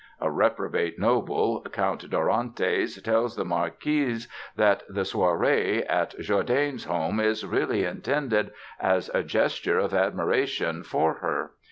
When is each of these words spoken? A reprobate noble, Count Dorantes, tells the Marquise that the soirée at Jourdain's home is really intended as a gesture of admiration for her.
A 0.19 0.31
reprobate 0.31 0.97
noble, 0.97 1.61
Count 1.71 2.09
Dorantes, 2.09 2.99
tells 3.03 3.35
the 3.35 3.45
Marquise 3.45 4.27
that 4.55 4.81
the 4.89 5.01
soirée 5.03 5.85
at 5.87 6.17
Jourdain's 6.19 6.85
home 6.85 7.19
is 7.19 7.45
really 7.45 7.83
intended 7.83 8.49
as 8.79 9.09
a 9.13 9.21
gesture 9.21 9.77
of 9.77 9.93
admiration 9.93 10.81
for 10.81 11.19
her. 11.19 11.51